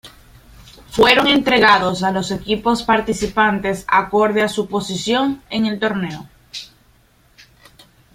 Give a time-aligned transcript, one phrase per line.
[0.89, 6.27] Fueron entregados a los equipos participantes acorde a su posición en el torneo.